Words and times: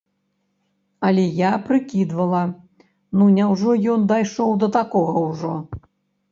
Але 1.09 1.25
я 1.39 1.51
прыкідвала, 1.67 2.41
ну 3.21 3.29
няўжо 3.37 3.79
ён 3.95 4.11
дайшоў 4.15 4.59
да 4.67 4.73
такога 4.81 5.27
ўжо? 5.31 5.55